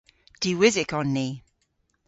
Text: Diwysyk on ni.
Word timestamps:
Diwysyk 0.41 0.91
on 0.99 1.07
ni. 1.15 1.27